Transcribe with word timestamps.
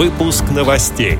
Выпуск 0.00 0.44
новостей. 0.56 1.18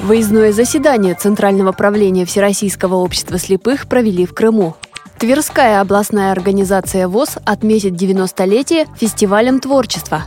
Выездное 0.00 0.52
заседание 0.52 1.16
Центрального 1.16 1.72
правления 1.72 2.24
Всероссийского 2.24 2.94
общества 2.94 3.36
слепых 3.36 3.88
провели 3.88 4.24
в 4.24 4.32
Крыму. 4.32 4.76
Тверская 5.18 5.80
областная 5.80 6.30
организация 6.30 7.08
ВОЗ 7.08 7.38
отметит 7.44 7.94
90-летие 7.94 8.86
фестивалем 8.96 9.58
творчества. 9.58 10.22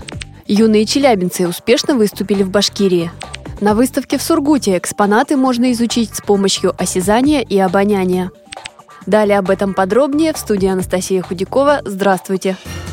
Юные 0.46 0.86
челябинцы 0.86 1.48
успешно 1.48 1.96
выступили 1.96 2.44
в 2.44 2.50
Башкирии. 2.50 3.12
На 3.62 3.74
выставке 3.74 4.18
в 4.18 4.22
Сургуте 4.22 4.78
экспонаты 4.78 5.38
можно 5.38 5.72
изучить 5.72 6.14
с 6.16 6.20
помощью 6.20 6.74
осязания 6.78 7.40
и 7.44 7.58
обоняния. 7.60 8.30
Далее 9.06 9.40
об 9.40 9.50
этом 9.52 9.74
подробнее 9.74 10.34
в 10.34 10.38
студии 10.38 10.68
Анастасия 10.68 11.22
Худякова. 11.22 11.80
Здравствуйте! 11.86 12.58
Здравствуйте! 12.60 12.91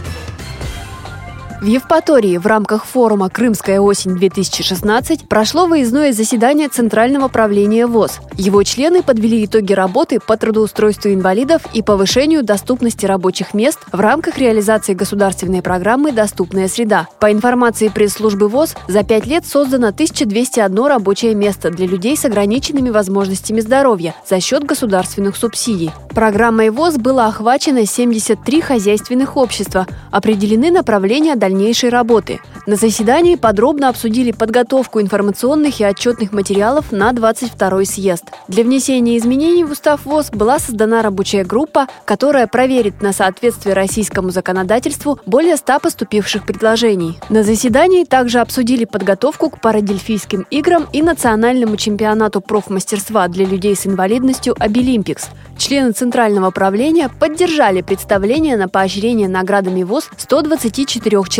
В 1.60 1.66
Евпатории 1.66 2.36
в 2.36 2.46
рамках 2.46 2.84
форума 2.84 3.28
«Крымская 3.28 3.80
осень-2016» 3.80 5.26
прошло 5.26 5.66
выездное 5.66 6.12
заседание 6.12 6.68
Центрального 6.68 7.26
правления 7.26 7.88
ВОЗ. 7.88 8.20
Его 8.34 8.62
члены 8.62 9.02
подвели 9.02 9.44
итоги 9.44 9.72
работы 9.72 10.20
по 10.20 10.36
трудоустройству 10.36 11.10
инвалидов 11.12 11.62
и 11.74 11.82
повышению 11.82 12.44
доступности 12.44 13.06
рабочих 13.06 13.54
мест 13.54 13.80
в 13.90 13.98
рамках 13.98 14.38
реализации 14.38 14.94
государственной 14.94 15.60
программы 15.60 16.12
«Доступная 16.12 16.68
среда». 16.68 17.08
По 17.18 17.32
информации 17.32 17.88
пресс-службы 17.88 18.46
ВОЗ, 18.46 18.76
за 18.86 19.02
пять 19.02 19.26
лет 19.26 19.44
создано 19.44 19.88
1201 19.88 20.84
рабочее 20.86 21.34
место 21.34 21.70
для 21.70 21.88
людей 21.88 22.16
с 22.16 22.24
ограниченными 22.24 22.90
возможностями 22.90 23.58
здоровья 23.58 24.14
за 24.24 24.38
счет 24.38 24.62
государственных 24.62 25.34
субсидий. 25.34 25.90
Программой 26.10 26.70
ВОЗ 26.70 26.98
было 26.98 27.26
охвачено 27.26 27.84
73 27.84 28.60
хозяйственных 28.60 29.36
общества, 29.36 29.88
определены 30.12 30.70
направления 30.70 31.34
дальнейшей 31.48 31.88
работы. 31.88 32.40
На 32.66 32.76
заседании 32.76 33.36
подробно 33.36 33.88
обсудили 33.88 34.32
подготовку 34.32 35.00
информационных 35.00 35.80
и 35.80 35.84
отчетных 35.84 36.32
материалов 36.32 36.92
на 36.92 37.10
22-й 37.12 37.86
съезд. 37.86 38.24
Для 38.48 38.64
внесения 38.64 39.16
изменений 39.16 39.64
в 39.64 39.70
устав 39.70 40.04
ВОЗ 40.04 40.30
была 40.30 40.58
создана 40.58 41.00
рабочая 41.00 41.44
группа, 41.44 41.86
которая 42.04 42.46
проверит 42.46 43.00
на 43.00 43.14
соответствие 43.14 43.74
российскому 43.74 44.28
законодательству 44.28 45.18
более 45.24 45.56
100 45.56 45.80
поступивших 45.80 46.44
предложений. 46.44 47.18
На 47.30 47.42
заседании 47.42 48.04
также 48.04 48.40
обсудили 48.40 48.84
подготовку 48.84 49.48
к 49.48 49.62
парадельфийским 49.62 50.46
играм 50.50 50.86
и 50.92 51.00
национальному 51.00 51.76
чемпионату 51.76 52.42
профмастерства 52.42 53.26
для 53.28 53.46
людей 53.46 53.74
с 53.74 53.86
инвалидностью 53.86 54.54
«Обилимпикс». 54.58 55.28
Члены 55.56 55.92
Центрального 55.92 56.50
правления 56.50 57.08
поддержали 57.08 57.80
представление 57.80 58.56
на 58.56 58.68
поощрение 58.68 59.28
наградами 59.28 59.82
ВОЗ 59.82 60.10
124 60.18 61.22
человек. 61.28 61.37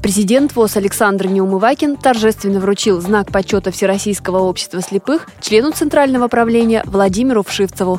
Президент 0.00 0.54
ВОЗ 0.54 0.76
Александр 0.76 1.26
Неумывакин 1.26 1.96
торжественно 1.96 2.60
вручил 2.60 3.00
знак 3.00 3.32
почета 3.32 3.72
Всероссийского 3.72 4.38
общества 4.38 4.80
слепых 4.80 5.26
члену 5.40 5.72
Центрального 5.72 6.28
правления 6.28 6.84
Владимиру 6.86 7.42
Вшивцеву. 7.42 7.98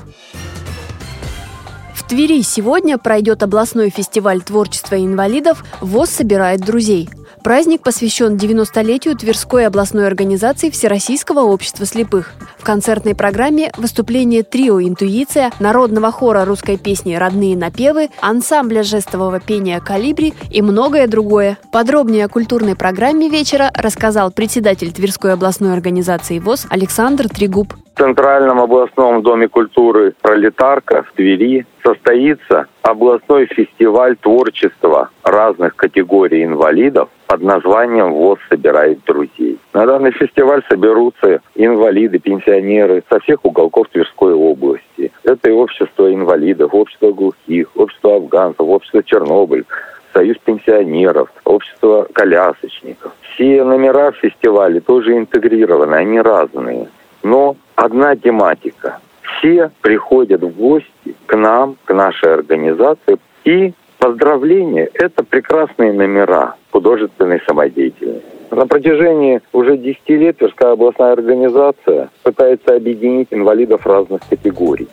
В 1.93 2.07
Твери 2.07 2.41
сегодня 2.43 2.97
пройдет 2.97 3.43
областной 3.43 3.89
фестиваль 3.89 4.41
творчества 4.41 4.95
инвалидов 4.95 5.65
«ВОЗ 5.81 6.11
собирает 6.11 6.61
друзей». 6.61 7.09
Праздник 7.43 7.81
посвящен 7.81 8.37
90-летию 8.37 9.17
Тверской 9.17 9.67
областной 9.67 10.07
организации 10.07 10.69
Всероссийского 10.69 11.41
общества 11.41 11.85
слепых. 11.85 12.31
В 12.57 12.63
концертной 12.63 13.15
программе 13.15 13.73
выступление 13.75 14.43
трио 14.43 14.81
«Интуиция», 14.81 15.51
народного 15.59 16.09
хора 16.09 16.45
русской 16.45 16.77
песни 16.77 17.15
«Родные 17.15 17.57
напевы», 17.57 18.07
ансамбля 18.21 18.81
жестового 18.83 19.41
пения 19.41 19.81
«Калибри» 19.81 20.33
и 20.49 20.61
многое 20.61 21.05
другое. 21.07 21.57
Подробнее 21.73 22.25
о 22.25 22.29
культурной 22.29 22.77
программе 22.77 23.27
вечера 23.27 23.69
рассказал 23.75 24.31
председатель 24.31 24.93
Тверской 24.93 25.33
областной 25.33 25.73
организации 25.73 26.39
ВОЗ 26.39 26.67
Александр 26.69 27.27
Трегуб. 27.27 27.73
В 27.93 27.99
Центральном 27.99 28.59
областном 28.59 29.21
доме 29.21 29.47
культуры 29.47 30.15
«Пролетарка» 30.19 31.03
в 31.03 31.11
Твери 31.11 31.63
состоится 31.85 32.65
областной 32.81 33.45
фестиваль 33.45 34.15
творчества 34.15 35.11
разных 35.23 35.75
категорий 35.75 36.43
инвалидов 36.43 37.09
под 37.27 37.43
названием 37.43 38.11
ВОЗ 38.11 38.39
собирает 38.49 39.03
друзей. 39.05 39.59
На 39.73 39.85
данный 39.85 40.11
фестиваль 40.11 40.63
соберутся 40.67 41.41
инвалиды, 41.53 42.17
пенсионеры 42.17 43.03
со 43.11 43.19
всех 43.19 43.45
уголков 43.45 43.87
Тверской 43.89 44.33
области. 44.33 45.11
Это 45.23 45.51
и 45.51 45.53
общество 45.53 46.11
инвалидов, 46.11 46.73
общество 46.73 47.11
глухих, 47.11 47.69
общество 47.75 48.15
афганцев, 48.15 48.61
общество 48.61 49.03
Чернобыль, 49.03 49.65
Союз 50.13 50.37
пенсионеров, 50.43 51.29
общество 51.43 52.07
колясочников. 52.11 53.11
Все 53.21 53.63
номера 53.63 54.11
в 54.11 54.17
фестивале 54.17 54.79
тоже 54.79 55.15
интегрированы, 55.15 55.93
они 55.93 56.19
разные. 56.19 56.87
Но 57.23 57.55
одна 57.75 58.15
тематика. 58.15 58.99
Все 59.21 59.71
приходят 59.81 60.41
в 60.41 60.49
гости 60.55 61.15
к 61.25 61.35
нам, 61.35 61.77
к 61.85 61.93
нашей 61.93 62.33
организации, 62.33 63.17
и 63.45 63.73
поздравления– 63.97 64.89
это 64.93 65.23
прекрасные 65.23 65.93
номера 65.93 66.55
художественной 66.71 67.41
самодеятельности. 67.47 68.27
На 68.51 68.67
протяжении 68.67 69.41
уже 69.51 69.77
10 69.77 70.09
лет 70.09 70.37
Тверская 70.37 70.73
областная 70.73 71.13
организация 71.13 72.09
пытается 72.21 72.75
объединить 72.75 73.29
инвалидов 73.31 73.85
разных 73.87 74.21
категорий. 74.29 74.87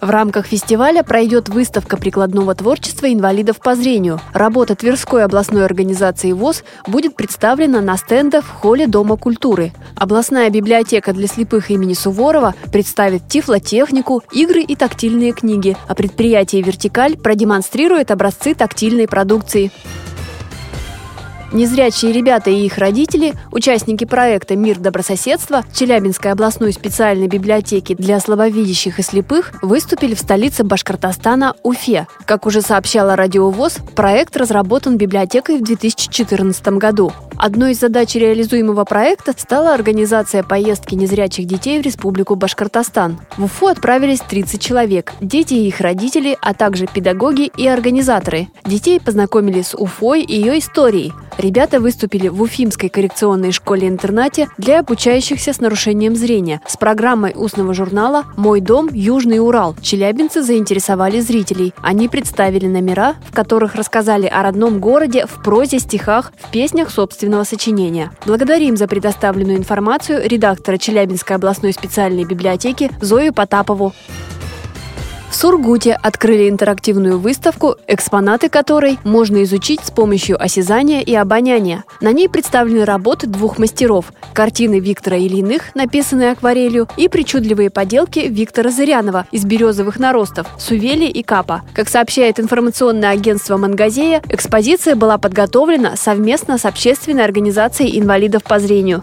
В 0.00 0.10
рамках 0.10 0.46
фестиваля 0.46 1.02
пройдет 1.02 1.48
выставка 1.48 1.96
прикладного 1.96 2.54
творчества 2.54 3.12
инвалидов 3.12 3.58
по 3.60 3.74
зрению. 3.74 4.20
Работа 4.34 4.74
Тверской 4.74 5.24
областной 5.24 5.64
организации 5.64 6.32
ВОЗ 6.32 6.64
будет 6.86 7.16
представлена 7.16 7.80
на 7.80 7.96
стендах 7.96 8.44
в 8.44 8.50
холле 8.50 8.86
Дома 8.86 9.16
культуры. 9.16 9.72
Областная 9.96 10.50
библиотека 10.50 11.12
для 11.12 11.26
слепых 11.26 11.70
имени 11.70 11.94
Суворова 11.94 12.54
представит 12.70 13.26
тифлотехнику, 13.28 14.22
игры 14.32 14.60
и 14.60 14.76
тактильные 14.76 15.32
книги, 15.32 15.76
а 15.88 15.94
предприятие 15.94 16.62
«Вертикаль» 16.62 17.16
продемонстрирует 17.16 18.10
образцы 18.10 18.54
тактильной 18.54 19.08
продукции. 19.08 19.72
Незрячие 21.56 22.12
ребята 22.12 22.50
и 22.50 22.66
их 22.66 22.76
родители, 22.76 23.32
участники 23.50 24.04
проекта 24.04 24.56
«Мир 24.56 24.78
добрососедства» 24.78 25.64
Челябинской 25.72 26.30
областной 26.30 26.70
специальной 26.74 27.28
библиотеки 27.28 27.94
для 27.94 28.20
слабовидящих 28.20 28.98
и 28.98 29.02
слепых 29.02 29.54
выступили 29.62 30.14
в 30.14 30.20
столице 30.20 30.64
Башкортостана 30.64 31.54
Уфе. 31.62 32.08
Как 32.26 32.44
уже 32.44 32.60
сообщала 32.60 33.16
Радиовоз, 33.16 33.78
проект 33.94 34.36
разработан 34.36 34.98
библиотекой 34.98 35.56
в 35.56 35.64
2014 35.64 36.66
году. 36.76 37.10
Одной 37.46 37.70
из 37.70 37.78
задач 37.78 38.16
реализуемого 38.16 38.84
проекта 38.84 39.32
стала 39.38 39.72
организация 39.72 40.42
поездки 40.42 40.96
незрячих 40.96 41.46
детей 41.46 41.80
в 41.80 41.82
Республику 41.84 42.34
Башкортостан. 42.34 43.20
В 43.36 43.44
Уфу 43.44 43.68
отправились 43.68 44.18
30 44.18 44.60
человек– 44.60 45.12
дети 45.20 45.54
и 45.54 45.68
их 45.68 45.78
родители, 45.78 46.36
а 46.42 46.54
также 46.54 46.88
педагоги 46.88 47.52
и 47.56 47.68
организаторы. 47.68 48.48
Детей 48.64 48.98
познакомили 48.98 49.62
с 49.62 49.76
Уфой 49.76 50.22
и 50.22 50.34
ее 50.34 50.58
историей. 50.58 51.12
Ребята 51.38 51.80
выступили 51.80 52.28
в 52.28 52.42
Уфимской 52.42 52.88
коррекционной 52.88 53.52
школе-интернате 53.52 54.48
для 54.56 54.80
обучающихся 54.80 55.52
с 55.52 55.60
нарушением 55.60 56.16
зрения 56.16 56.62
с 56.66 56.76
программой 56.76 57.34
устного 57.36 57.74
журнала 57.74 58.24
«Мой 58.36 58.60
дом. 58.60 58.88
Южный 58.90 59.38
Урал». 59.38 59.76
Челябинцы 59.82 60.42
заинтересовали 60.42 61.20
зрителей. 61.20 61.74
Они 61.82 62.08
представили 62.08 62.66
номера, 62.66 63.16
в 63.28 63.34
которых 63.34 63.74
рассказали 63.74 64.26
о 64.26 64.42
родном 64.42 64.80
городе 64.80 65.26
в 65.26 65.42
прозе, 65.44 65.78
стихах, 65.78 66.32
в 66.38 66.50
песнях 66.50 66.90
собственного 66.90 67.35
сочинения. 67.44 68.12
Благодарим 68.26 68.76
за 68.76 68.86
предоставленную 68.86 69.56
информацию 69.56 70.28
редактора 70.28 70.78
Челябинской 70.78 71.36
областной 71.36 71.72
специальной 71.72 72.24
библиотеки 72.24 72.90
Зою 73.00 73.32
Потапову. 73.32 73.92
В 75.28 75.34
Сургуте 75.34 75.92
открыли 75.92 76.48
интерактивную 76.48 77.18
выставку, 77.18 77.76
экспонаты 77.86 78.48
которой 78.48 78.98
можно 79.04 79.42
изучить 79.42 79.80
с 79.84 79.90
помощью 79.90 80.40
осязания 80.42 81.02
и 81.02 81.14
обоняния. 81.14 81.84
На 82.00 82.12
ней 82.12 82.28
представлены 82.28 82.84
работы 82.84 83.26
двух 83.26 83.58
мастеров– 83.58 84.12
картины 84.32 84.78
Виктора 84.78 85.16
Ильиных, 85.16 85.74
написанные 85.74 86.32
акварелью, 86.32 86.88
и 86.96 87.08
причудливые 87.08 87.70
поделки 87.70 88.20
Виктора 88.20 88.70
Зырянова 88.70 89.26
из 89.32 89.44
березовых 89.44 89.98
наростов– 89.98 90.46
Сувели 90.58 91.06
и 91.06 91.22
Капа. 91.22 91.62
Как 91.74 91.88
сообщает 91.88 92.40
информационное 92.40 93.10
агентство 93.10 93.56
«Мангазея», 93.56 94.22
экспозиция 94.28 94.94
была 94.94 95.18
подготовлена 95.18 95.96
совместно 95.96 96.56
с 96.56 96.64
общественной 96.64 97.24
организацией 97.24 97.98
инвалидов 97.98 98.42
по 98.44 98.58
зрению. 98.58 99.02